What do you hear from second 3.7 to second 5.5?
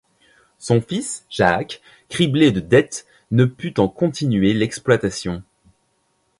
en continuer l'exploitation.